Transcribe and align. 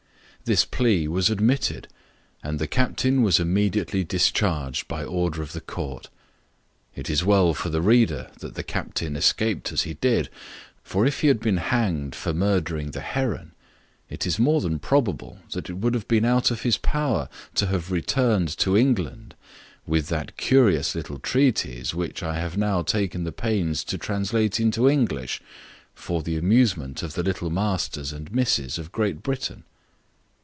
This 0.43 0.65
plea 0.65 1.07
was 1.07 1.29
admitted, 1.29 1.87
and 2.43 2.57
the 2.57 2.65
captain 2.67 3.21
was 3.21 3.39
immediately 3.39 4.03
discharged 4.03 4.87
by 4.87 5.03
order 5.05 5.39
of 5.43 5.53
the 5.53 5.61
court. 5.61 6.09
It 6.95 7.11
is 7.11 7.23
well 7.23 7.53
for 7.53 7.69
the 7.69 7.79
reader 7.79 8.31
that 8.39 8.55
the 8.55 8.63
captain 8.63 9.15
escaped 9.15 9.71
as 9.71 9.83
he 9.83 9.93
did: 9.93 10.29
for 10.83 11.05
if 11.05 11.21
he 11.21 11.27
had 11.27 11.39
been 11.41 11.57
hanged 11.57 12.15
for 12.15 12.33
murdering 12.33 12.89
the 12.89 13.01
heron, 13.01 13.51
it 14.09 14.25
is 14.25 14.39
more 14.39 14.61
than 14.61 14.79
probable 14.79 15.37
that 15.51 15.69
it 15.69 15.73
would 15.73 15.93
have 15.93 16.07
been 16.07 16.25
out 16.25 16.49
of 16.49 16.63
his 16.63 16.75
power 16.79 17.29
to 17.53 17.67
have 17.67 17.91
returned 17.91 18.49
to 18.57 18.75
England 18.75 19.35
with 19.85 20.07
that 20.07 20.37
curious 20.37 20.95
little 20.95 21.19
treatise 21.19 21.93
which 21.93 22.23
I 22.23 22.39
have 22.39 22.57
now 22.57 22.81
taken 22.81 23.25
the 23.25 23.31
pains 23.31 23.83
to 23.85 23.97
translate 23.99 24.59
into 24.59 24.89
English 24.89 25.39
for 25.93 26.23
the 26.23 26.35
amusement 26.35 27.03
of 27.03 27.13
the 27.13 27.21
little 27.23 27.51
masters 27.51 28.11
and 28.11 28.33
misses 28.33 28.79
of 28.79 28.91
Great 28.91 29.21
Britain. 29.21 29.65